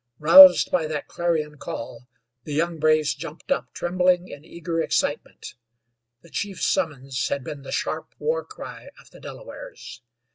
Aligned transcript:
Roused 0.17 0.71
by 0.71 0.87
that 0.87 1.07
clarion 1.07 1.59
call, 1.59 2.07
the 2.43 2.55
young 2.55 2.79
braves 2.79 3.13
jumped 3.13 3.51
up, 3.51 3.71
trembling 3.71 4.27
in 4.29 4.43
eager 4.43 4.81
excitement. 4.81 5.53
The 6.23 6.31
chief's 6.31 6.65
summons 6.65 7.27
had 7.27 7.43
been 7.43 7.61
the 7.61 7.71
sharp 7.71 8.15
war 8.17 8.43
cry 8.43 8.89
of 8.99 9.11
the 9.11 9.19
Delawares. 9.19 10.01